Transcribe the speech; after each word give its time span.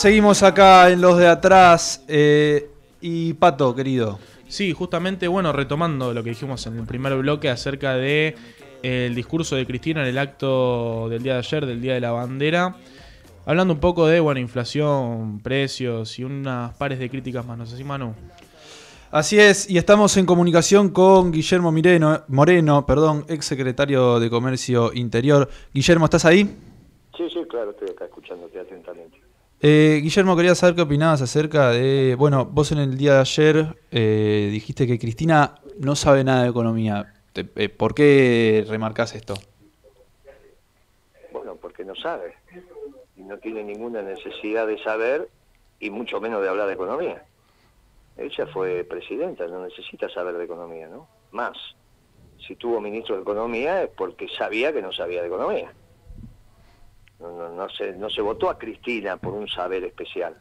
Seguimos 0.00 0.42
acá 0.42 0.88
en 0.88 1.02
los 1.02 1.18
de 1.18 1.28
atrás. 1.28 2.02
eh, 2.08 2.70
y 3.02 3.34
Pato, 3.34 3.74
querido. 3.74 4.18
Sí, 4.48 4.72
justamente, 4.72 5.28
bueno, 5.28 5.52
retomando 5.52 6.14
lo 6.14 6.24
que 6.24 6.30
dijimos 6.30 6.66
en 6.66 6.78
el 6.78 6.86
primer 6.86 7.14
bloque 7.18 7.50
acerca 7.50 7.96
de 7.96 8.34
eh, 8.82 9.06
el 9.06 9.14
discurso 9.14 9.56
de 9.56 9.66
Cristina 9.66 10.00
en 10.00 10.06
el 10.06 10.16
acto 10.16 11.06
del 11.10 11.22
día 11.22 11.34
de 11.34 11.38
ayer, 11.40 11.66
del 11.66 11.82
Día 11.82 11.92
de 11.92 12.00
la 12.00 12.12
Bandera, 12.12 12.76
hablando 13.44 13.74
un 13.74 13.80
poco 13.80 14.06
de, 14.06 14.20
bueno, 14.20 14.40
inflación, 14.40 15.38
precios 15.40 16.18
y 16.18 16.24
unas 16.24 16.74
pares 16.78 16.98
de 16.98 17.10
críticas 17.10 17.44
más, 17.44 17.58
¿no 17.58 17.66
sé 17.66 17.76
si 17.76 17.84
Manu? 17.84 18.14
Así 19.10 19.38
es, 19.38 19.68
y 19.68 19.76
estamos 19.76 20.16
en 20.16 20.24
comunicación 20.24 20.88
con 20.88 21.30
Guillermo 21.30 21.72
Mireno, 21.72 22.22
Moreno, 22.28 22.86
perdón, 22.86 23.26
ex 23.28 23.44
secretario 23.44 24.18
de 24.18 24.30
Comercio 24.30 24.92
Interior. 24.94 25.50
Guillermo, 25.74 26.06
¿estás 26.06 26.24
ahí? 26.24 26.44
Sí, 27.18 27.28
sí, 27.28 27.40
claro, 27.50 27.72
estoy 27.72 27.90
acá 27.90 28.06
escuchándote 28.06 28.58
atentamente. 28.58 29.19
Eh, 29.62 30.00
Guillermo, 30.02 30.36
quería 30.36 30.54
saber 30.54 30.74
qué 30.74 30.82
opinabas 30.82 31.20
acerca 31.20 31.68
de. 31.70 32.14
Bueno, 32.14 32.46
vos 32.46 32.72
en 32.72 32.78
el 32.78 32.96
día 32.96 33.14
de 33.14 33.20
ayer 33.20 33.76
eh, 33.90 34.48
dijiste 34.50 34.86
que 34.86 34.98
Cristina 34.98 35.56
no 35.78 35.94
sabe 35.96 36.24
nada 36.24 36.44
de 36.44 36.48
economía. 36.48 37.12
Eh, 37.34 37.68
¿Por 37.68 37.94
qué 37.94 38.64
remarcás 38.66 39.14
esto? 39.14 39.34
Bueno, 41.30 41.56
porque 41.56 41.84
no 41.84 41.94
sabe. 41.94 42.36
Y 43.18 43.22
no 43.22 43.36
tiene 43.36 43.62
ninguna 43.62 44.00
necesidad 44.00 44.66
de 44.66 44.82
saber 44.82 45.28
y 45.78 45.90
mucho 45.90 46.22
menos 46.22 46.40
de 46.40 46.48
hablar 46.48 46.66
de 46.66 46.74
economía. 46.74 47.22
Ella 48.16 48.46
fue 48.46 48.84
presidenta, 48.84 49.46
no 49.46 49.62
necesita 49.66 50.08
saber 50.08 50.36
de 50.38 50.44
economía, 50.44 50.88
¿no? 50.88 51.06
Más. 51.32 51.56
Si 52.46 52.56
tuvo 52.56 52.80
ministro 52.80 53.16
de 53.16 53.22
Economía 53.22 53.82
es 53.82 53.90
porque 53.90 54.26
sabía 54.28 54.72
que 54.72 54.80
no 54.80 54.90
sabía 54.90 55.20
de 55.20 55.28
economía. 55.28 55.70
No, 57.20 57.30
no, 57.36 57.48
no 57.50 57.68
se, 57.68 57.92
no 57.92 58.08
se 58.08 58.22
votó 58.22 58.48
a 58.48 58.58
Cristina 58.58 59.16
por 59.18 59.34
un 59.34 59.46
saber 59.48 59.84
especial. 59.84 60.36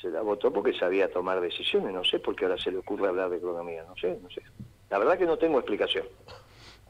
Se 0.00 0.08
la 0.08 0.22
votó 0.22 0.50
porque 0.52 0.72
sabía 0.72 1.10
tomar 1.12 1.40
decisiones. 1.40 1.92
No 1.92 2.02
sé 2.02 2.18
por 2.20 2.34
qué 2.34 2.46
ahora 2.46 2.56
se 2.58 2.70
le 2.70 2.78
ocurre 2.78 3.08
hablar 3.08 3.28
de 3.28 3.36
economía. 3.36 3.84
No 3.86 3.94
sé, 3.96 4.18
no 4.22 4.30
sé. 4.30 4.40
La 4.88 4.98
verdad 4.98 5.18
que 5.18 5.26
no 5.26 5.36
tengo 5.36 5.58
explicación. 5.58 6.06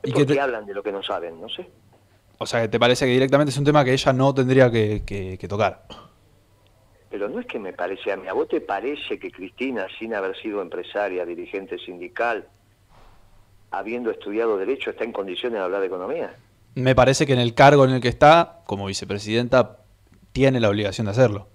¿Y 0.04 0.10
¿Y 0.18 0.24
te- 0.24 0.40
hablan 0.40 0.64
de 0.66 0.74
lo 0.74 0.82
que 0.82 0.92
no 0.92 1.02
saben? 1.02 1.40
No 1.40 1.48
sé. 1.48 1.68
O 2.38 2.46
sea, 2.46 2.62
que 2.62 2.68
¿te 2.68 2.78
parece 2.78 3.04
que 3.06 3.10
directamente 3.12 3.50
es 3.50 3.58
un 3.58 3.64
tema 3.64 3.84
que 3.84 3.92
ella 3.92 4.12
no 4.12 4.32
tendría 4.32 4.70
que, 4.70 5.02
que- 5.04 5.36
que 5.36 5.48
tocar? 5.48 5.84
Pero 7.10 7.28
no 7.28 7.40
es 7.40 7.46
que 7.46 7.58
me 7.58 7.72
parece 7.72 8.12
a 8.12 8.16
mí. 8.16 8.28
¿A 8.28 8.32
vos 8.32 8.46
te 8.48 8.60
parece 8.60 9.18
que 9.18 9.32
Cristina, 9.32 9.88
sin 9.98 10.14
haber 10.14 10.36
sido 10.40 10.62
empresaria, 10.62 11.26
dirigente 11.26 11.76
sindical, 11.78 12.46
habiendo 13.72 14.10
estudiado 14.12 14.56
Derecho, 14.56 14.90
está 14.90 15.02
en 15.04 15.12
condiciones 15.12 15.58
de 15.58 15.64
hablar 15.64 15.80
de 15.80 15.88
economía? 15.88 16.34
Me 16.74 16.94
parece 16.94 17.26
que 17.26 17.32
en 17.32 17.40
el 17.40 17.54
cargo 17.54 17.84
en 17.84 17.90
el 17.90 18.00
que 18.00 18.08
está, 18.08 18.62
como 18.66 18.86
vicepresidenta, 18.86 19.78
tiene 20.32 20.60
la 20.60 20.68
obligación 20.68 21.06
de 21.06 21.10
hacerlo. 21.12 21.48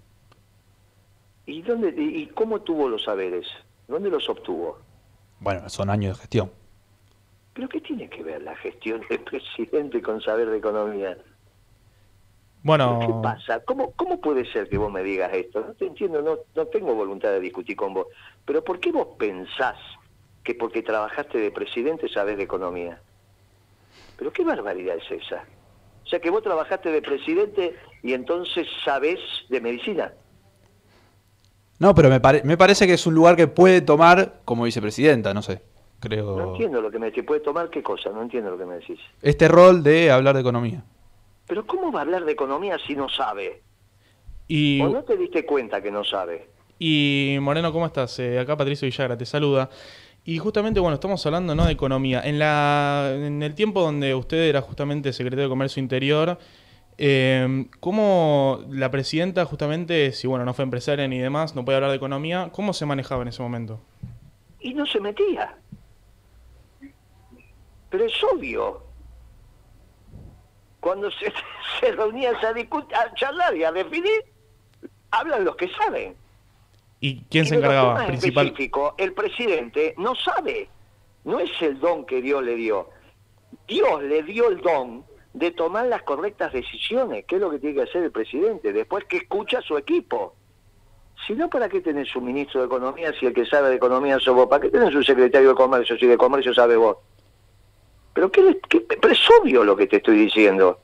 ¿Y, 1.45 1.61
dónde, 1.61 1.93
y, 1.97 2.27
cómo 2.27 2.61
tuvo 2.61 2.89
los 2.89 3.03
saberes? 3.03 3.45
¿Dónde 3.87 4.09
los 4.09 4.27
obtuvo? 4.29 4.79
Bueno, 5.39 5.69
son 5.69 5.89
años 5.89 6.17
de 6.17 6.21
gestión. 6.21 6.51
¿Pero 7.53 7.69
qué 7.69 7.79
tiene 7.79 8.09
que 8.09 8.23
ver 8.23 8.41
la 8.41 8.55
gestión 8.57 9.01
del 9.09 9.19
presidente 9.23 10.01
con 10.01 10.21
saber 10.21 10.49
de 10.49 10.57
economía? 10.57 11.17
Bueno, 12.63 12.99
¿Qué 12.99 13.13
pasa? 13.21 13.63
¿Cómo, 13.63 13.91
¿Cómo 13.91 14.19
puede 14.19 14.51
ser 14.51 14.67
que 14.67 14.79
vos 14.79 14.91
me 14.91 15.03
digas 15.03 15.31
esto? 15.33 15.61
No 15.61 15.73
te 15.73 15.85
entiendo, 15.85 16.23
no, 16.23 16.39
no 16.55 16.65
tengo 16.65 16.95
voluntad 16.95 17.29
de 17.29 17.39
discutir 17.39 17.75
con 17.75 17.93
vos. 17.93 18.07
Pero 18.43 18.63
¿por 18.63 18.79
qué 18.79 18.91
vos 18.91 19.09
pensás 19.19 19.77
que 20.43 20.55
porque 20.55 20.81
trabajaste 20.81 21.37
de 21.37 21.51
presidente 21.51 22.09
sabés 22.09 22.37
de 22.37 22.43
economía? 22.43 22.99
¿Pero 24.17 24.31
qué 24.31 24.43
barbaridad 24.43 24.97
es 24.97 25.23
esa? 25.23 25.43
O 26.03 26.07
sea, 26.07 26.19
que 26.19 26.29
vos 26.29 26.43
trabajaste 26.43 26.89
de 26.91 27.01
presidente 27.01 27.75
y 28.03 28.13
entonces 28.13 28.67
sabés 28.83 29.19
de 29.49 29.59
medicina. 29.61 30.13
No, 31.79 31.93
pero 31.93 32.09
me, 32.09 32.19
pare- 32.19 32.41
me 32.43 32.57
parece 32.57 32.87
que 32.87 32.93
es 32.93 33.05
un 33.05 33.15
lugar 33.15 33.35
que 33.35 33.47
puede 33.47 33.81
tomar 33.81 34.41
como 34.45 34.63
vicepresidenta, 34.63 35.33
no 35.33 35.41
sé. 35.41 35.61
Creo. 35.99 36.37
No 36.37 36.51
entiendo 36.51 36.81
lo 36.81 36.91
que 36.91 36.99
me 36.99 37.07
decís. 37.07 37.23
¿Puede 37.25 37.41
tomar 37.41 37.69
qué 37.69 37.81
cosa? 37.81 38.09
No 38.11 38.21
entiendo 38.21 38.51
lo 38.51 38.57
que 38.57 38.65
me 38.65 38.75
decís. 38.75 38.99
Este 39.21 39.47
rol 39.47 39.81
de 39.83 40.11
hablar 40.11 40.35
de 40.35 40.41
economía. 40.41 40.83
Pero 41.47 41.65
¿cómo 41.65 41.91
va 41.91 41.99
a 41.99 42.03
hablar 42.03 42.25
de 42.25 42.31
economía 42.31 42.77
si 42.85 42.95
no 42.95 43.09
sabe? 43.09 43.61
y, 44.47 44.81
¿O 44.81 44.89
no 44.89 45.03
te 45.03 45.17
diste 45.17 45.45
cuenta 45.45 45.81
que 45.81 45.91
no 45.91 46.03
sabe? 46.03 46.49
y 46.77 47.37
Moreno, 47.41 47.71
¿cómo 47.71 47.85
estás? 47.85 48.19
Eh, 48.19 48.37
acá 48.37 48.55
Patricio 48.57 48.85
Villagra 48.85 49.17
te 49.17 49.25
saluda. 49.25 49.69
Y 50.25 50.39
justamente, 50.39 50.79
bueno, 50.79 50.95
estamos 50.95 51.25
hablando 51.25 51.55
¿no? 51.55 51.65
de 51.65 51.71
economía. 51.71 52.21
En, 52.23 52.39
la, 52.39 53.11
en 53.13 53.43
el 53.43 53.55
tiempo 53.55 53.81
donde 53.81 54.15
usted 54.15 54.37
era 54.49 54.61
justamente 54.61 55.13
secretario 55.13 55.43
de 55.43 55.49
Comercio 55.49 55.79
Interior, 55.79 56.39
eh, 56.97 57.67
¿cómo 57.79 58.61
la 58.69 58.89
presidenta 58.91 59.45
justamente, 59.45 60.11
si 60.11 60.27
bueno, 60.27 60.43
no 60.43 60.53
fue 60.53 60.63
empresaria 60.63 61.07
ni 61.07 61.19
demás, 61.19 61.55
no 61.55 61.63
puede 61.63 61.75
hablar 61.77 61.91
de 61.91 61.97
economía, 61.97 62.49
¿cómo 62.51 62.73
se 62.73 62.85
manejaba 62.85 63.21
en 63.21 63.27
ese 63.27 63.43
momento? 63.43 63.79
y 64.65 64.73
no 64.73 64.83
se 64.87 64.99
metía. 64.99 65.55
Pero 67.91 68.03
es 68.03 68.23
obvio. 68.23 68.83
Cuando 70.79 71.11
se, 71.11 71.31
se 71.79 71.91
reunían 71.91 72.33
a, 72.35 72.99
a 72.99 73.13
charlar 73.13 73.55
y 73.55 73.63
a 73.63 73.71
definir, 73.71 74.25
hablan 75.11 75.45
los 75.45 75.55
que 75.55 75.69
saben. 75.69 76.15
¿Y 76.99 77.23
quién 77.29 77.45
Y 77.45 77.47
se 77.47 77.55
encargaba? 77.55 78.05
Principal. 78.07 78.45
específicos, 78.47 78.93
el 78.97 79.13
presidente 79.13 79.93
no 79.97 80.15
sabe. 80.15 80.69
No 81.23 81.39
es 81.39 81.49
el 81.61 81.79
don 81.79 82.05
que 82.05 82.21
Dios 82.21 82.43
le 82.43 82.55
dio. 82.55 82.89
Dios 83.67 84.03
le 84.03 84.23
dio 84.23 84.49
el 84.49 84.61
don 84.61 85.03
de 85.33 85.51
tomar 85.51 85.87
las 85.87 86.03
correctas 86.03 86.53
decisiones, 86.53 87.25
que 87.25 87.35
es 87.35 87.41
lo 87.41 87.49
que 87.51 87.59
tiene 87.59 87.75
que 87.75 87.81
hacer 87.83 88.03
el 88.03 88.11
presidente, 88.11 88.71
después 88.71 89.05
que 89.05 89.17
escucha 89.17 89.59
a 89.59 89.61
su 89.61 89.77
equipo. 89.77 90.35
Si 91.25 91.33
no, 91.33 91.49
¿para 91.49 91.67
qué 91.69 91.81
tenés 91.81 92.15
un 92.15 92.25
ministro 92.25 92.61
de 92.61 92.67
Economía 92.67 93.11
si 93.19 93.25
el 93.25 93.33
que 93.33 93.45
sabe 93.45 93.69
de 93.69 93.75
Economía 93.75 94.19
sos 94.19 94.35
vos? 94.35 94.47
¿Para 94.47 94.61
qué 94.61 94.69
tenés 94.69 94.93
un 94.93 95.03
secretario 95.03 95.49
de 95.49 95.55
Comercio 95.55 95.97
si 95.97 96.05
de 96.05 96.17
Comercio 96.17 96.53
sabe 96.53 96.75
vos? 96.77 96.97
Pero, 98.13 98.31
qué, 98.31 98.59
qué- 98.69 98.81
pero 98.81 99.11
es 99.13 99.19
obvio 99.41 99.63
lo 99.63 99.75
que 99.75 99.87
te 99.87 99.97
estoy 99.97 100.15
diciendo. 100.17 100.79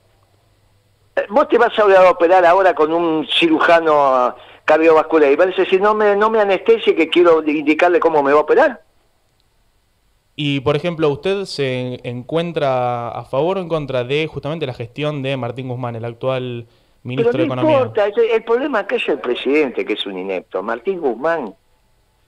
Eh, 1.16 1.25
Vos 1.29 1.47
te 1.47 1.57
vas 1.57 1.77
a 1.77 2.09
operar 2.09 2.45
ahora 2.45 2.73
con 2.73 2.91
un 2.94 3.27
cirujano 3.27 4.35
cardiovascular 4.71 5.29
y 5.29 5.35
vas 5.35 5.47
a 5.47 5.61
decir, 5.61 5.81
no 5.81 5.93
me, 5.93 6.15
no 6.15 6.29
me 6.29 6.39
anestesie 6.39 6.95
que 6.95 7.09
quiero 7.09 7.43
indicarle 7.43 7.99
cómo 7.99 8.23
me 8.23 8.31
va 8.31 8.39
a 8.39 8.43
operar. 8.43 8.81
Y, 10.37 10.61
por 10.61 10.77
ejemplo, 10.77 11.09
¿usted 11.09 11.43
se 11.43 11.99
encuentra 12.07 13.09
a 13.09 13.25
favor 13.25 13.57
o 13.57 13.61
en 13.61 13.67
contra 13.67 14.05
de 14.05 14.27
justamente 14.27 14.65
la 14.65 14.73
gestión 14.73 15.21
de 15.23 15.35
Martín 15.35 15.67
Guzmán, 15.67 15.97
el 15.97 16.05
actual 16.05 16.67
ministro 17.03 17.33
Pero 17.33 17.43
de 17.43 17.47
no 17.49 17.53
Economía? 17.53 17.77
importa, 17.79 18.05
el, 18.05 18.43
problema 18.43 18.79
acá 18.79 18.95
es 18.95 19.09
el 19.09 19.19
presidente, 19.19 19.83
que 19.83 19.93
es 19.93 20.05
un 20.05 20.17
inepto. 20.17 20.63
Martín 20.63 21.01
Guzmán, 21.01 21.47
el 21.47 21.53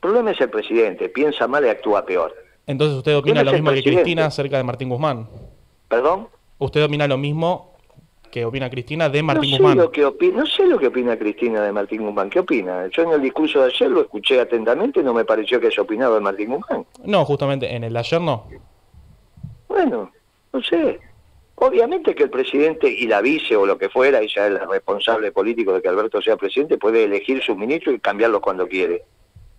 problema 0.02 0.32
es 0.32 0.42
el 0.42 0.50
presidente, 0.50 1.08
piensa 1.08 1.48
mal 1.48 1.66
y 1.66 1.70
actúa 1.70 2.06
peor. 2.06 2.36
Entonces, 2.68 2.98
¿usted 2.98 3.16
opina 3.16 3.36
¿Quién 3.42 3.46
lo 3.46 3.54
mismo 3.54 3.72
que? 3.72 3.84
Cristina 3.84 4.26
acerca 4.26 4.58
de 4.58 4.64
Martín 4.64 4.90
Guzmán? 4.90 5.30
¿Perdón? 5.88 6.28
¿Usted 6.58 6.84
opina 6.84 7.08
lo 7.08 7.18
mismo 7.18 7.73
que 8.34 8.46
opina 8.46 8.68
Cristina 8.68 9.10
de 9.10 9.22
Martín 9.22 9.52
no 9.52 9.58
sé 9.58 9.62
Guzmán? 9.62 9.78
Lo 9.78 9.92
que 9.92 10.04
opina, 10.04 10.38
no 10.40 10.46
sé 10.48 10.66
lo 10.66 10.80
que 10.80 10.88
opina 10.88 11.16
Cristina 11.20 11.62
de 11.62 11.72
Martín 11.72 12.02
Guzmán. 12.02 12.32
¿Qué 12.32 12.40
opina? 12.40 12.88
Yo 12.88 13.04
en 13.04 13.12
el 13.12 13.22
discurso 13.22 13.60
de 13.60 13.66
ayer 13.68 13.92
lo 13.92 14.02
escuché 14.02 14.40
atentamente 14.40 15.02
y 15.02 15.04
no 15.04 15.14
me 15.14 15.24
pareció 15.24 15.62
que 15.62 15.68
haya 15.68 15.84
opinado 15.84 16.16
de 16.16 16.22
Martín 16.22 16.50
Guzmán. 16.50 16.84
No, 17.06 17.24
justamente 17.26 17.76
en 17.76 17.84
el 17.84 17.94
de 17.94 18.00
ayer 18.00 18.20
no. 18.20 18.48
Bueno, 19.68 20.12
no 20.52 20.64
sé. 20.64 21.00
Obviamente 21.54 22.16
que 22.16 22.24
el 22.24 22.32
presidente 22.32 22.90
y 22.90 23.06
la 23.06 23.22
vice 23.22 23.56
o 23.56 23.68
lo 23.68 23.78
que 23.78 23.90
fuera, 23.90 24.20
ella 24.20 24.48
es 24.48 24.54
la 24.54 24.66
responsable 24.66 25.32
político 25.32 25.72
de 25.74 25.84
que 25.84 25.90
Alberto 25.90 26.20
sea 26.20 26.36
presidente, 26.36 26.80
puede 26.80 27.04
elegir 27.04 27.44
su 27.44 27.56
ministro 27.56 27.92
y 27.92 28.00
cambiarlo 28.00 28.42
cuando 28.42 28.68
quiere. 28.68 29.04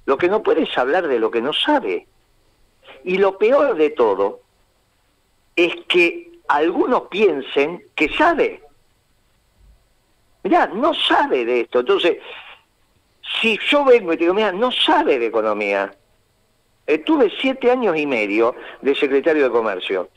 Lo 0.04 0.18
que 0.18 0.28
no 0.28 0.42
puede 0.42 0.64
es 0.64 0.76
hablar 0.76 1.06
de 1.06 1.20
lo 1.20 1.30
que 1.30 1.40
no 1.40 1.52
sabe. 1.52 2.08
Y 3.04 3.18
lo 3.18 3.38
peor 3.38 3.76
de 3.76 3.90
todo 3.90 4.40
es 5.54 5.72
que 5.86 6.33
algunos 6.48 7.02
piensen 7.08 7.84
que 7.94 8.08
sabe. 8.10 8.62
Mirá, 10.42 10.66
no 10.66 10.92
sabe 10.94 11.44
de 11.44 11.62
esto. 11.62 11.80
Entonces, 11.80 12.18
si 13.40 13.58
yo 13.68 13.84
vengo 13.84 14.12
y 14.12 14.16
te 14.16 14.24
digo, 14.24 14.34
mira, 14.34 14.52
no 14.52 14.70
sabe 14.70 15.18
de 15.18 15.26
economía, 15.26 15.90
Estuve 16.86 17.32
siete 17.40 17.70
años 17.70 17.96
y 17.96 18.06
medio 18.06 18.54
de 18.82 18.94
secretario 18.94 19.44
de 19.44 19.50
Comercio 19.50 20.10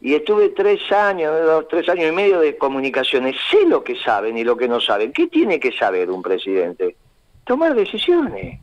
y 0.00 0.14
estuve 0.14 0.50
tres 0.50 0.80
años, 0.92 1.34
dos, 1.44 1.66
tres 1.68 1.88
años 1.88 2.10
y 2.10 2.12
medio 2.12 2.40
de 2.40 2.56
comunicaciones. 2.56 3.36
Sé 3.50 3.66
lo 3.66 3.82
que 3.82 3.96
saben 3.96 4.36
y 4.38 4.44
lo 4.44 4.56
que 4.56 4.68
no 4.68 4.80
saben. 4.80 5.12
¿Qué 5.12 5.26
tiene 5.26 5.58
que 5.58 5.72
saber 5.72 6.10
un 6.10 6.22
presidente? 6.22 6.96
Tomar 7.44 7.74
decisiones. 7.74 8.60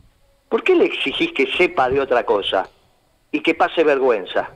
¿Por 0.48 0.62
qué 0.62 0.74
le 0.74 0.86
exigís 0.86 1.32
que 1.32 1.46
sepa 1.52 1.88
de 1.90 2.00
otra 2.00 2.24
cosa 2.24 2.68
y 3.30 3.40
que 3.40 3.54
pase 3.54 3.84
vergüenza? 3.84 4.50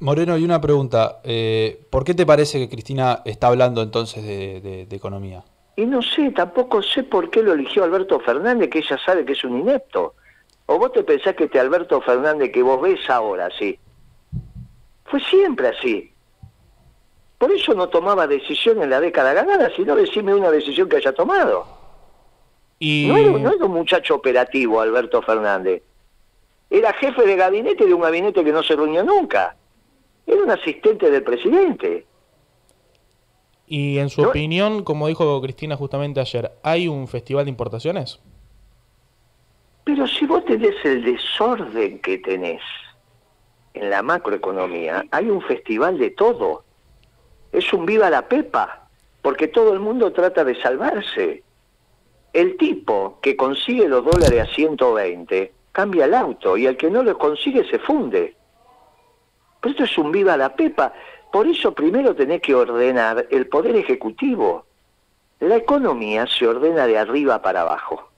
Moreno, 0.00 0.36
y 0.38 0.44
una 0.44 0.60
pregunta. 0.60 1.20
eh, 1.24 1.80
¿Por 1.90 2.04
qué 2.04 2.14
te 2.14 2.24
parece 2.26 2.58
que 2.58 2.68
Cristina 2.68 3.22
está 3.24 3.48
hablando 3.48 3.82
entonces 3.82 4.24
de, 4.24 4.60
de- 4.60 4.86
de 4.86 4.96
economía? 4.96 5.42
Y 5.76 5.86
no 5.86 6.02
sé, 6.02 6.30
tampoco 6.32 6.82
sé 6.82 7.02
por 7.04 7.30
qué 7.30 7.42
lo 7.42 7.52
eligió 7.52 7.84
Alberto 7.84 8.18
Fernández, 8.20 8.68
que 8.70 8.78
ella 8.78 8.98
sabe 9.04 9.24
que 9.24 9.32
es 9.32 9.44
un 9.44 9.60
inepto. 9.60 10.14
¿O 10.66 10.78
vos 10.78 10.92
te 10.92 11.02
pensás 11.02 11.34
que 11.34 11.44
este 11.44 11.58
Alberto 11.60 12.00
Fernández 12.00 12.50
que 12.52 12.62
vos 12.62 12.80
ves 12.80 13.08
ahora 13.08 13.46
así? 13.46 13.78
Fue 15.06 15.20
siempre 15.20 15.68
así. 15.68 16.12
Por 17.38 17.50
eso 17.52 17.74
no 17.74 17.88
tomaba 17.88 18.26
decisión 18.26 18.82
en 18.82 18.90
la 18.90 19.00
década 19.00 19.32
ganada, 19.32 19.70
sino 19.74 19.94
decime 19.94 20.34
una 20.34 20.50
decisión 20.50 20.88
que 20.88 20.96
haya 20.96 21.12
tomado. 21.12 21.66
Y... 22.80 23.06
No, 23.08 23.16
era, 23.16 23.30
no 23.30 23.52
era 23.52 23.64
un 23.64 23.72
muchacho 23.72 24.16
operativo, 24.16 24.80
Alberto 24.80 25.22
Fernández. 25.22 25.82
Era 26.70 26.92
jefe 26.94 27.22
de 27.24 27.36
gabinete 27.36 27.86
de 27.86 27.94
un 27.94 28.02
gabinete 28.02 28.44
que 28.44 28.52
no 28.52 28.62
se 28.62 28.74
reunió 28.76 29.02
nunca. 29.04 29.56
Era 30.28 30.42
un 30.42 30.50
asistente 30.50 31.10
del 31.10 31.22
presidente. 31.24 32.06
Y 33.66 33.98
en 33.98 34.08
su 34.10 34.22
No- 34.22 34.28
opinión, 34.28 34.84
como 34.84 35.08
dijo 35.08 35.40
Cristina 35.42 35.74
justamente 35.76 36.20
ayer, 36.20 36.52
¿hay 36.62 36.86
un 36.86 37.08
festival 37.08 37.46
de 37.46 37.50
importaciones? 37.50 38.20
Pero 39.84 40.06
si 40.06 40.26
vos 40.26 40.44
tenés 40.44 40.74
el 40.84 41.02
desorden 41.02 41.98
que 42.00 42.18
tenés 42.18 42.60
en 43.74 43.88
la 43.90 44.02
macroeconomía, 44.02 45.04
hay 45.10 45.30
un 45.30 45.40
festival 45.42 45.98
de 45.98 46.10
todo. 46.10 46.64
Es 47.52 47.72
un 47.72 47.86
viva 47.86 48.10
la 48.10 48.28
pepa, 48.28 48.88
porque 49.22 49.48
todo 49.48 49.72
el 49.72 49.80
mundo 49.80 50.12
trata 50.12 50.44
de 50.44 50.60
salvarse. 50.60 51.42
El 52.34 52.58
tipo 52.58 53.18
que 53.22 53.34
consigue 53.36 53.88
los 53.88 54.04
dólares 54.04 54.46
a 54.48 54.54
120 54.54 55.52
cambia 55.72 56.04
el 56.04 56.12
auto 56.14 56.58
y 56.58 56.66
el 56.66 56.76
que 56.76 56.90
no 56.90 57.02
los 57.02 57.16
consigue 57.16 57.64
se 57.70 57.78
funde. 57.78 58.36
Pero 59.60 59.72
esto 59.72 59.84
es 59.84 59.98
un 59.98 60.12
viva 60.12 60.36
la 60.36 60.54
pepa. 60.54 60.92
Por 61.32 61.46
eso 61.46 61.72
primero 61.72 62.14
tenés 62.14 62.40
que 62.40 62.54
ordenar 62.54 63.26
el 63.30 63.46
poder 63.48 63.76
ejecutivo. 63.76 64.64
La 65.40 65.56
economía 65.56 66.26
se 66.26 66.46
ordena 66.46 66.86
de 66.86 66.98
arriba 66.98 67.42
para 67.42 67.60
abajo. 67.62 68.08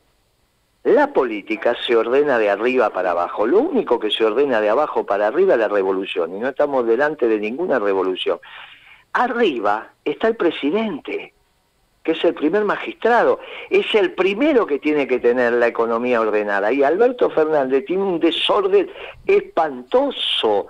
La 0.84 1.12
política 1.12 1.76
se 1.86 1.94
ordena 1.94 2.38
de 2.38 2.48
arriba 2.48 2.88
para 2.90 3.10
abajo. 3.10 3.46
Lo 3.46 3.58
único 3.58 3.98
que 3.98 4.10
se 4.10 4.24
ordena 4.24 4.62
de 4.62 4.70
abajo 4.70 5.04
para 5.04 5.26
arriba 5.26 5.54
es 5.54 5.60
la 5.60 5.68
revolución. 5.68 6.34
Y 6.34 6.40
no 6.40 6.48
estamos 6.48 6.86
delante 6.86 7.28
de 7.28 7.38
ninguna 7.38 7.78
revolución. 7.78 8.38
Arriba 9.12 9.90
está 10.04 10.28
el 10.28 10.36
presidente, 10.36 11.34
que 12.02 12.12
es 12.12 12.24
el 12.24 12.32
primer 12.32 12.64
magistrado. 12.64 13.40
Es 13.68 13.94
el 13.94 14.12
primero 14.12 14.66
que 14.66 14.78
tiene 14.78 15.06
que 15.06 15.18
tener 15.18 15.52
la 15.52 15.66
economía 15.66 16.20
ordenada. 16.20 16.72
Y 16.72 16.82
Alberto 16.82 17.28
Fernández 17.28 17.84
tiene 17.84 18.04
un 18.04 18.18
desorden 18.18 18.90
espantoso. 19.26 20.68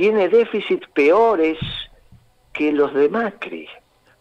Tiene 0.00 0.30
déficits 0.30 0.88
peores 0.94 1.58
que 2.54 2.72
los 2.72 2.94
de 2.94 3.10
Macri. 3.10 3.68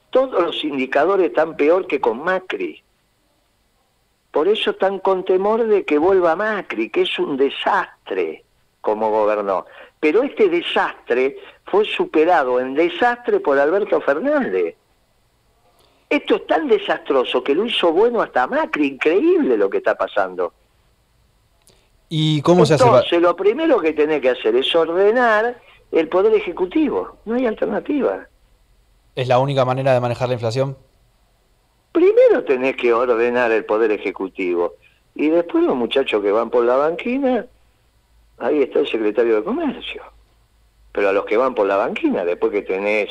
Todos 0.10 0.44
los 0.44 0.62
indicadores 0.66 1.28
están 1.28 1.56
peor 1.56 1.88
que 1.88 2.02
con 2.02 2.22
Macri. 2.22 2.84
Por 4.30 4.50
eso 4.50 4.72
están 4.72 5.00
con 5.00 5.24
temor 5.24 5.66
de 5.68 5.86
que 5.86 5.98
vuelva 5.98 6.36
Macri, 6.36 6.90
que 6.90 7.04
es 7.04 7.18
un 7.18 7.38
desastre 7.38 8.44
como 8.82 9.10
gobernó. 9.10 9.68
Pero 10.02 10.22
este 10.22 10.50
desastre 10.50 11.38
fue 11.64 11.86
superado 11.86 12.60
en 12.60 12.74
desastre 12.74 13.40
por 13.40 13.58
Alberto 13.58 14.02
Fernández. 14.02 14.76
Esto 16.10 16.36
es 16.36 16.46
tan 16.46 16.68
desastroso 16.68 17.42
que 17.42 17.56
lo 17.56 17.66
hizo 17.66 17.94
bueno 17.94 18.22
hasta 18.22 18.48
Macri, 18.48 18.86
increíble 18.88 19.56
lo 19.56 19.70
que 19.70 19.78
está 19.78 19.96
pasando. 19.96 20.52
¿Y 22.10 22.42
cómo 22.42 22.66
se 22.66 22.74
hace? 22.74 22.84
Entonces, 22.84 23.22
lo 23.22 23.34
primero 23.34 23.80
que 23.80 23.94
tenés 23.94 24.20
que 24.20 24.32
hacer 24.32 24.58
es 24.58 24.76
ordenar 24.76 25.69
el 25.92 26.08
poder 26.08 26.34
ejecutivo. 26.34 27.18
No 27.26 27.36
hay 27.36 27.46
alternativa. 27.46 28.28
¿Es 29.16 29.28
la 29.28 29.40
única 29.40 29.66
manera 29.66 29.94
de 29.94 30.00
manejar 30.00 30.30
la 30.30 30.36
inflación? 30.36 30.78
Primero 31.92 32.44
tenés 32.44 32.76
que 32.76 32.94
ordenar 32.94 33.52
el 33.52 33.66
poder 33.66 33.92
ejecutivo. 33.92 34.76
Y 35.16 35.30
después 35.30 35.64
los 35.64 35.76
muchachos 35.76 36.22
que 36.22 36.32
van 36.32 36.50
por 36.50 36.64
la 36.64 36.76
banquina, 36.76 37.46
ahí 38.38 38.62
está 38.62 38.80
el 38.80 38.88
secretario 38.88 39.36
de 39.36 39.44
Comercio. 39.44 40.04
Pero 40.92 41.10
a 41.10 41.14
los 41.14 41.26
que 41.26 41.38
van 41.38 41.56
por 41.56 41.68
la 41.68 41.76
banquina, 41.76 42.24
después 42.24 42.52
que 42.52 42.62
tenés 42.62 43.10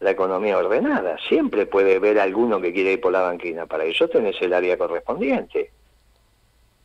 la 0.00 0.10
economía 0.12 0.58
ordenada, 0.58 1.16
siempre 1.28 1.66
puede 1.66 1.96
haber 1.96 2.18
alguno 2.18 2.60
que 2.60 2.72
quiere 2.72 2.92
ir 2.92 3.00
por 3.00 3.12
la 3.12 3.22
banquina. 3.22 3.66
Para 3.66 3.84
eso 3.84 4.08
tenés 4.08 4.40
el 4.40 4.52
área 4.52 4.78
correspondiente. 4.78 5.72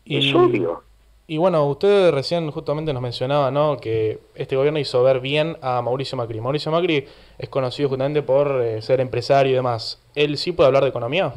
Es 0.06 0.33
obvio. 0.33 0.83
Y 1.27 1.38
bueno, 1.38 1.66
usted 1.66 2.12
recién 2.12 2.51
justamente 2.51 2.94
nos 2.94 3.01
mencionaba, 3.01 3.50
¿no? 3.50 3.77
Que 3.77 4.19
este 4.36 4.56
gobierno 4.56 4.77
hizo 4.77 5.01
ver 5.01 5.19
bien 5.19 5.57
a 5.62 5.81
Mauricio 5.81 6.18
Macri. 6.18 6.39
Mauricio 6.39 6.72
Macri 6.72 7.07
es 7.39 7.50
conocido 7.50 7.89
justamente 7.89 8.22
por 8.22 8.62
eh, 8.62 8.81
ser 8.83 9.01
empresario 9.01 9.51
y 9.51 9.56
demás. 9.56 10.00
¿Él 10.13 10.38
sí 10.38 10.51
puede 10.51 10.68
hablar 10.68 10.83
de 10.83 10.89
economía? 10.89 11.33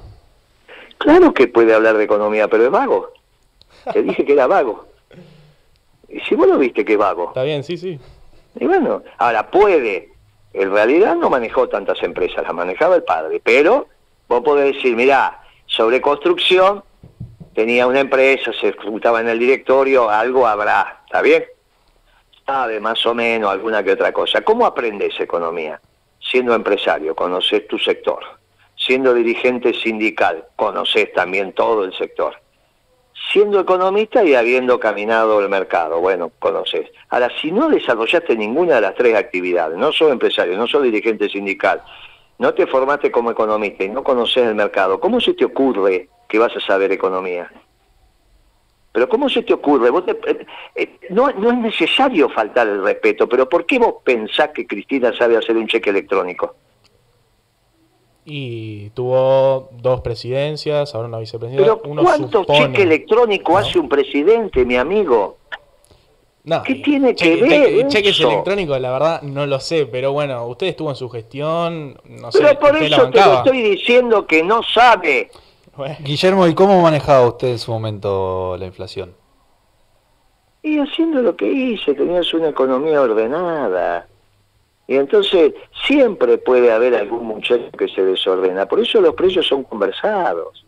Claro 0.98 1.32
que 1.32 1.48
puede 1.48 1.72
hablar 1.72 1.96
de 1.96 2.04
economía, 2.04 2.48
pero 2.48 2.66
es 2.66 2.70
vago. 2.70 3.12
Te 3.92 4.02
dije 4.02 4.26
que 4.26 4.32
era 4.34 4.46
vago. 4.46 4.86
Y 6.08 6.20
si 6.20 6.34
vos 6.34 6.46
lo 6.46 6.58
viste 6.58 6.84
que 6.84 6.92
es 6.92 6.98
vago. 6.98 7.28
Está 7.28 7.44
bien, 7.44 7.64
sí, 7.64 7.78
sí. 7.78 7.98
Y 8.60 8.66
bueno, 8.66 9.02
ahora 9.16 9.50
puede. 9.50 10.10
En 10.52 10.70
realidad 10.70 11.16
no 11.16 11.30
manejó 11.30 11.68
tantas 11.68 12.02
empresas, 12.02 12.42
las 12.42 12.52
manejaba 12.52 12.96
el 12.96 13.04
padre. 13.04 13.40
Pero 13.42 13.86
vos 14.28 14.42
podés 14.42 14.74
decir, 14.74 14.94
mirá, 14.96 15.40
sobre 15.66 16.02
construcción 16.02 16.82
tenía 17.58 17.88
una 17.88 17.98
empresa, 17.98 18.52
se 18.52 18.68
ejecutaba 18.68 19.20
en 19.20 19.28
el 19.28 19.36
directorio, 19.36 20.08
algo 20.08 20.46
habrá, 20.46 21.00
¿está 21.04 21.20
bien? 21.22 21.44
Sabe 22.46 22.78
más 22.78 23.04
o 23.04 23.16
menos 23.16 23.50
alguna 23.50 23.82
que 23.82 23.90
otra 23.90 24.12
cosa. 24.12 24.42
¿Cómo 24.42 24.64
aprendes 24.64 25.18
economía? 25.18 25.80
Siendo 26.20 26.54
empresario, 26.54 27.16
conoces 27.16 27.66
tu 27.66 27.76
sector. 27.76 28.20
Siendo 28.76 29.12
dirigente 29.12 29.74
sindical, 29.74 30.44
conoces 30.54 31.12
también 31.12 31.52
todo 31.52 31.82
el 31.82 31.92
sector. 31.98 32.36
Siendo 33.32 33.58
economista 33.58 34.22
y 34.22 34.36
habiendo 34.36 34.78
caminado 34.78 35.40
el 35.40 35.48
mercado, 35.48 35.98
bueno, 35.98 36.30
conoces. 36.38 36.88
Ahora, 37.08 37.28
si 37.40 37.50
no 37.50 37.68
desarrollaste 37.68 38.36
ninguna 38.36 38.76
de 38.76 38.82
las 38.82 38.94
tres 38.94 39.16
actividades, 39.16 39.76
no 39.76 39.90
sos 39.90 40.12
empresario, 40.12 40.56
no 40.56 40.68
sos 40.68 40.84
dirigente 40.84 41.28
sindical, 41.28 41.82
no 42.38 42.54
te 42.54 42.66
formaste 42.66 43.10
como 43.10 43.30
economista 43.30 43.84
y 43.84 43.88
no 43.88 44.02
conoces 44.04 44.44
el 44.46 44.54
mercado, 44.54 45.00
¿cómo 45.00 45.20
se 45.20 45.34
te 45.34 45.44
ocurre 45.44 46.08
que 46.28 46.38
vas 46.38 46.54
a 46.56 46.60
saber 46.60 46.92
economía? 46.92 47.50
Pero 48.92 49.08
¿cómo 49.08 49.28
se 49.28 49.42
te 49.42 49.52
ocurre? 49.52 49.90
Vos 49.90 50.04
te- 50.06 50.12
eh, 50.30 50.46
eh, 50.74 50.98
no, 51.10 51.30
no 51.32 51.50
es 51.50 51.58
necesario 51.58 52.28
faltar 52.30 52.66
el 52.68 52.82
respeto, 52.82 53.28
pero 53.28 53.48
¿por 53.48 53.66
qué 53.66 53.78
vos 53.78 53.96
pensás 54.04 54.50
que 54.54 54.66
Cristina 54.66 55.12
sabe 55.16 55.36
hacer 55.36 55.56
un 55.56 55.66
cheque 55.66 55.90
electrónico? 55.90 56.54
Y 58.24 58.90
tuvo 58.90 59.70
dos 59.72 60.02
presidencias, 60.02 60.94
ahora 60.94 61.08
una 61.08 61.18
vicepresidencia. 61.18 61.74
Pero 61.80 61.90
Uno 61.90 62.02
¿cuántos 62.02 62.42
supone- 62.46 62.66
cheques 62.66 62.84
electrónicos 62.84 63.52
¿no? 63.54 63.58
hace 63.58 63.78
un 63.78 63.88
presidente, 63.88 64.64
mi 64.66 64.76
amigo? 64.76 65.37
No, 66.48 66.62
¿Qué 66.62 66.76
tiene 66.76 67.14
que 67.14 67.36
ver 67.36 67.50
cheque- 67.50 67.88
cheques 67.88 68.20
electrónicos, 68.20 68.80
la 68.80 68.90
verdad, 68.90 69.22
no 69.22 69.44
lo 69.46 69.60
sé, 69.60 69.84
pero 69.86 70.12
bueno, 70.12 70.46
usted 70.46 70.68
estuvo 70.68 70.88
en 70.88 70.96
su 70.96 71.10
gestión, 71.10 72.00
no 72.04 72.32
sé, 72.32 72.38
Pero 72.40 72.58
por 72.58 72.76
eso 72.76 73.10
te 73.10 73.20
lo 73.20 73.34
estoy 73.34 73.60
diciendo 73.62 74.26
que 74.26 74.42
no 74.42 74.62
sabe. 74.62 75.30
Bueno, 75.76 75.96
Guillermo, 76.00 76.46
¿y 76.46 76.54
cómo 76.54 76.80
manejaba 76.80 77.26
usted 77.28 77.48
en 77.48 77.58
su 77.58 77.70
momento 77.70 78.56
la 78.58 78.64
inflación? 78.64 79.14
Y 80.62 80.78
haciendo 80.78 81.20
lo 81.22 81.36
que 81.36 81.46
hice, 81.46 81.94
tenías 81.94 82.32
una 82.32 82.48
economía 82.48 83.00
ordenada. 83.02 84.06
Y 84.86 84.96
entonces 84.96 85.52
siempre 85.86 86.38
puede 86.38 86.72
haber 86.72 86.94
algún 86.94 87.26
muchacho 87.26 87.70
que 87.78 87.88
se 87.88 88.02
desordena. 88.02 88.66
Por 88.66 88.80
eso 88.80 89.00
los 89.02 89.14
precios 89.14 89.46
son 89.46 89.62
conversados. 89.64 90.64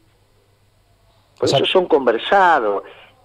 Por 1.39 1.45
O 1.47 1.49
sea- 1.49 1.59
eso 1.59 1.67
son 1.67 1.87
conversados. 1.87 2.83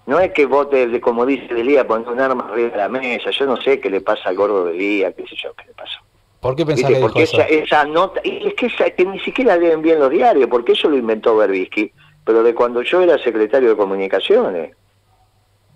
No 0.07 0.19
es 0.19 0.31
que 0.33 0.45
vos, 0.45 0.69
te, 0.69 0.87
de- 0.87 1.01
como 1.01 1.25
dice 1.25 1.53
Delía, 1.53 1.87
poner 1.87 2.07
un 2.09 2.19
arma 2.19 2.47
arriba 2.51 2.69
de 2.69 2.77
la 2.77 2.89
mesa. 2.89 3.31
Yo 3.31 3.45
no 3.45 3.57
sé 3.57 3.79
qué 3.79 3.89
le 3.89 4.01
pasa 4.01 4.29
al 4.29 4.35
gordo 4.35 4.65
Delía, 4.65 5.11
qué 5.13 5.23
sé 5.27 5.35
yo, 5.41 5.53
qué 5.53 5.65
le 5.65 5.73
pasa. 5.73 6.01
¿Por 6.39 6.55
qué 6.55 6.63
pensás 6.65 6.89
que 6.91 6.99
Porque 7.01 7.23
esa, 7.23 7.43
esa 7.47 7.85
nota, 7.85 8.21
y 8.23 8.47
es 8.47 8.53
que, 8.53 8.67
esa- 8.67 8.89
que 8.91 9.03
ni 9.05 9.19
siquiera 9.21 9.57
leen 9.57 9.81
bien 9.81 9.99
los 9.99 10.11
diarios, 10.11 10.47
porque 10.49 10.73
eso 10.73 10.89
lo 10.89 10.97
inventó 10.97 11.35
Berbisky, 11.35 11.91
pero 12.23 12.43
de 12.43 12.53
cuando 12.53 12.81
yo 12.83 13.01
era 13.01 13.17
secretario 13.17 13.69
de 13.69 13.75
comunicaciones. 13.77 14.75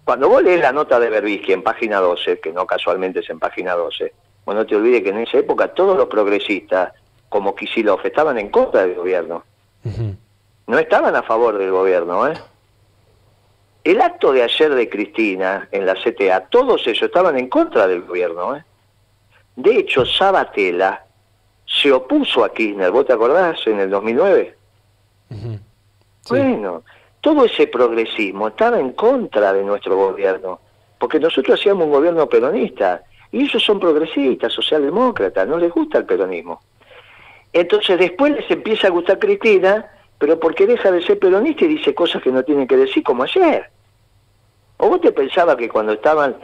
Cuando 0.05 0.29
vos 0.29 0.41
lees 0.43 0.61
la 0.61 0.71
nota 0.71 0.99
de 0.99 1.09
Berbisky 1.09 1.53
en 1.53 1.61
página 1.63 1.99
12, 1.99 2.39
que 2.39 2.51
no 2.51 2.65
casualmente 2.65 3.19
es 3.19 3.29
en 3.29 3.39
página 3.39 3.73
12, 3.75 4.13
bueno, 4.45 4.61
no 4.61 4.67
te 4.67 4.75
olvides 4.75 5.03
que 5.03 5.09
en 5.09 5.19
esa 5.19 5.37
época 5.39 5.67
todos 5.73 5.95
los 5.97 6.07
progresistas, 6.07 6.93
como 7.29 7.53
Kisilov, 7.55 7.99
estaban 8.03 8.37
en 8.39 8.49
contra 8.49 8.81
del 8.81 8.95
gobierno. 8.95 9.43
No 10.67 10.77
estaban 10.79 11.15
a 11.15 11.21
favor 11.23 11.57
del 11.57 11.71
gobierno, 11.71 12.27
¿eh? 12.27 12.33
El 13.89 14.01
acto 14.01 14.31
de 14.31 14.43
ayer 14.43 14.75
de 14.75 14.87
Cristina 14.87 15.67
en 15.71 15.83
la 15.83 15.95
CTA, 15.95 16.41
todos 16.51 16.85
ellos 16.85 17.01
estaban 17.01 17.39
en 17.39 17.49
contra 17.49 17.87
del 17.87 18.03
gobierno, 18.03 18.55
¿eh? 18.55 18.63
De 19.55 19.79
hecho, 19.79 20.05
Sabatella 20.05 21.03
se 21.65 21.91
opuso 21.91 22.45
a 22.45 22.53
Kirchner, 22.53 22.91
¿vos 22.91 23.07
te 23.07 23.13
acordás? 23.13 23.65
En 23.65 23.79
el 23.79 23.89
2009. 23.89 24.55
Ujú. 25.31 25.53
Sí. 26.21 26.29
Bueno, 26.29 26.83
todo 27.19 27.45
ese 27.45 27.65
progresismo 27.65 28.49
estaba 28.49 28.79
en 28.79 28.91
contra 28.91 29.53
de 29.53 29.63
nuestro 29.63 29.95
gobierno, 29.95 30.59
porque 30.99 31.19
nosotros 31.19 31.59
hacíamos 31.59 31.85
un 31.85 31.91
gobierno 31.91 32.29
peronista, 32.29 33.01
y 33.31 33.45
ellos 33.45 33.63
son 33.63 33.79
progresistas, 33.79 34.53
socialdemócratas, 34.53 35.47
no 35.47 35.57
les 35.57 35.71
gusta 35.71 35.97
el 35.97 36.05
peronismo. 36.05 36.61
Entonces 37.51 37.97
después 37.97 38.33
les 38.33 38.51
empieza 38.51 38.85
a 38.85 38.91
gustar 38.91 39.17
Cristina, 39.17 39.91
pero 40.19 40.39
porque 40.39 40.67
deja 40.67 40.91
de 40.91 41.01
ser 41.01 41.17
peronista 41.17 41.65
y 41.65 41.69
dice 41.69 41.95
cosas 41.95 42.21
que 42.21 42.31
no 42.31 42.43
tienen 42.43 42.67
que 42.67 42.77
decir, 42.77 43.01
como 43.01 43.23
ayer. 43.23 43.67
¿O 44.81 44.89
vos 44.89 45.01
te 45.01 45.11
pensabas 45.11 45.55
que 45.57 45.69
cuando 45.69 45.93
estaban 45.93 46.37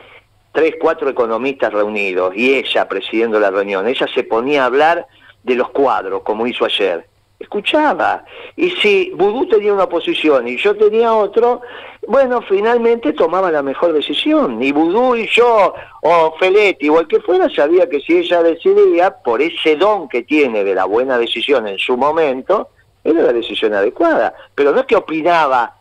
tres, 0.52 0.76
cuatro 0.80 1.10
economistas 1.10 1.74
reunidos 1.74 2.36
y 2.36 2.54
ella 2.54 2.88
presidiendo 2.88 3.40
la 3.40 3.50
reunión, 3.50 3.88
ella 3.88 4.08
se 4.14 4.24
ponía 4.24 4.64
a 4.64 4.66
hablar 4.68 5.08
de 5.44 5.56
los 5.56 5.70
cuadros, 5.70 6.22
como 6.24 6.46
hizo 6.46 6.66
ayer? 6.66 7.08
escuchaba. 7.40 8.26
Y 8.56 8.72
si 8.72 9.12
Vudú 9.16 9.48
tenía 9.48 9.74
una 9.74 9.88
posición 9.88 10.48
y 10.48 10.58
yo 10.58 10.76
tenía 10.76 11.14
otro, 11.14 11.62
bueno, 12.08 12.42
finalmente 12.42 13.14
tomaba 13.14 13.52
la 13.52 13.62
mejor 13.62 13.94
decisión. 13.94 14.62
Y 14.62 14.72
Vudú 14.72 15.16
y 15.16 15.28
yo, 15.28 15.74
o 16.02 16.36
Feletti, 16.40 16.90
o 16.90 17.00
el 17.00 17.08
que 17.08 17.20
fuera, 17.20 17.50
sabía 17.50 17.90
que 17.90 18.00
si 18.02 18.18
ella 18.18 18.42
decidía, 18.44 19.12
por 19.12 19.42
ese 19.42 19.76
don 19.76 20.08
que 20.08 20.24
tiene 20.24 20.64
de 20.64 20.76
la 20.76 20.86
buena 20.86 21.18
decisión 21.18 21.68
en 21.68 21.78
su 21.78 21.98
momento, 21.98 22.70
era 23.04 23.22
la 23.22 23.34
decisión 23.34 23.74
adecuada. 23.74 24.34
Pero 24.54 24.72
no 24.72 24.82
es 24.82 24.86
que 24.86 24.96
opinaba 24.96 25.76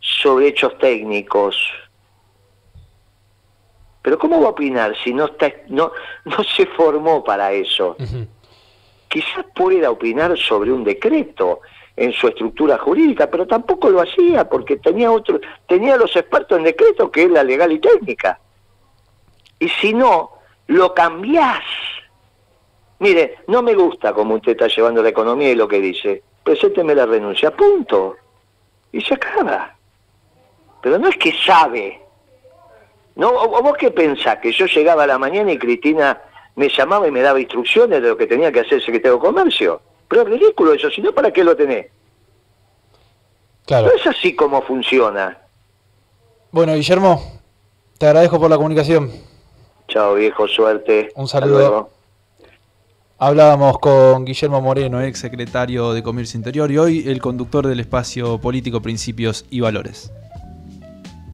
sobre 0.00 0.48
hechos 0.48 0.76
técnicos. 0.78 1.56
Pero 4.02 4.18
¿cómo 4.18 4.40
va 4.40 4.48
a 4.48 4.50
opinar 4.50 4.96
si 5.04 5.12
no, 5.12 5.26
está, 5.26 5.52
no, 5.68 5.92
no 6.24 6.42
se 6.44 6.66
formó 6.66 7.22
para 7.22 7.52
eso? 7.52 7.96
quizás 9.10 9.44
pueda 9.54 9.90
opinar 9.90 10.38
sobre 10.38 10.72
un 10.72 10.84
decreto 10.84 11.60
en 11.96 12.12
su 12.12 12.28
estructura 12.28 12.78
jurídica, 12.78 13.28
pero 13.28 13.46
tampoco 13.46 13.90
lo 13.90 14.00
hacía 14.00 14.48
porque 14.48 14.76
tenía 14.76 15.10
otro, 15.10 15.40
tenía 15.66 15.96
los 15.96 16.14
expertos 16.14 16.56
en 16.56 16.64
decreto 16.64 17.10
que 17.10 17.24
es 17.24 17.30
la 17.30 17.42
legal 17.42 17.72
y 17.72 17.80
técnica. 17.80 18.40
Y 19.58 19.68
si 19.68 19.92
no, 19.92 20.30
lo 20.68 20.94
cambiás. 20.94 21.64
Mire, 23.00 23.38
no 23.48 23.62
me 23.62 23.74
gusta 23.74 24.14
cómo 24.14 24.36
usted 24.36 24.52
está 24.52 24.68
llevando 24.68 25.02
la 25.02 25.08
economía 25.08 25.50
y 25.50 25.56
lo 25.56 25.66
que 25.66 25.80
dice. 25.80 26.22
Presénteme 26.44 26.94
la 26.94 27.04
renuncia, 27.04 27.50
punto. 27.50 28.16
Y 28.92 29.00
se 29.00 29.14
acaba. 29.14 29.76
Pero 30.82 30.98
no 30.98 31.08
es 31.08 31.16
que 31.16 31.32
sabe. 31.44 32.00
¿No? 33.16 33.28
¿O 33.30 33.62
vos 33.62 33.76
qué 33.78 33.90
pensás? 33.90 34.38
Que 34.38 34.52
yo 34.52 34.66
llegaba 34.66 35.04
a 35.04 35.06
la 35.06 35.18
mañana 35.18 35.52
y 35.52 35.58
Cristina 35.58 36.20
me 36.56 36.68
llamaba 36.68 37.06
y 37.06 37.10
me 37.10 37.20
daba 37.20 37.40
instrucciones 37.40 38.02
de 38.02 38.08
lo 38.08 38.16
que 38.16 38.26
tenía 38.26 38.50
que 38.52 38.60
hacer 38.60 38.74
el 38.74 38.84
secretario 38.84 39.16
de 39.16 39.20
Comercio. 39.20 39.80
Pero 40.08 40.22
es 40.22 40.28
ridículo 40.28 40.72
eso, 40.72 40.90
si 40.90 41.00
no, 41.00 41.12
¿para 41.12 41.30
qué 41.32 41.44
lo 41.44 41.56
tenés? 41.56 41.86
Claro. 43.66 43.88
No 43.88 43.92
es 43.92 44.06
así 44.06 44.34
como 44.34 44.62
funciona. 44.62 45.38
Bueno, 46.50 46.74
Guillermo, 46.74 47.40
te 47.98 48.06
agradezco 48.06 48.40
por 48.40 48.50
la 48.50 48.56
comunicación. 48.56 49.10
Chao, 49.86 50.14
viejo, 50.14 50.48
suerte. 50.48 51.12
Un 51.14 51.28
saludo. 51.28 51.90
Hablábamos 53.18 53.78
con 53.78 54.24
Guillermo 54.24 54.60
Moreno, 54.60 55.02
ex 55.02 55.18
secretario 55.18 55.92
de 55.92 56.02
Comercio 56.02 56.38
Interior, 56.38 56.70
y 56.70 56.78
hoy 56.78 57.08
el 57.08 57.20
conductor 57.20 57.66
del 57.66 57.78
espacio 57.78 58.38
político 58.38 58.80
Principios 58.80 59.44
y 59.50 59.60
Valores. 59.60 60.10